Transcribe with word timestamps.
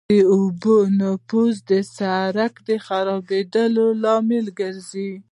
د 0.09 0.13
اوبو 0.33 0.77
نفوذ 0.99 1.55
د 1.69 1.71
سرک 1.95 2.53
د 2.67 2.69
خرابېدو 2.85 3.85
لامل 4.03 4.47
کیږي 4.57 5.09